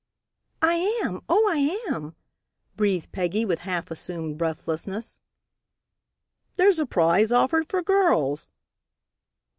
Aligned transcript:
"I 0.63 0.77
am 1.05 1.21
oh, 1.29 1.47
I 1.53 1.91
am!" 1.93 2.15
breathed 2.75 3.11
Peggy 3.11 3.45
with 3.45 3.59
half 3.59 3.91
assumed 3.91 4.39
breathlessness. 4.39 5.21
"There's 6.55 6.79
a 6.79 6.87
prize 6.87 7.31
offered 7.31 7.67
for 7.67 7.83
girls!" 7.83 8.49